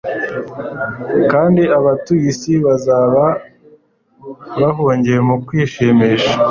[1.31, 3.23] kandi abatuye isi bazaba
[4.61, 6.33] bahugiye mu kwishimisha